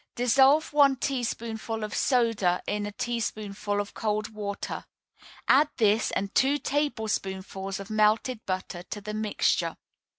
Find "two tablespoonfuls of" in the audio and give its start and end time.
6.33-7.91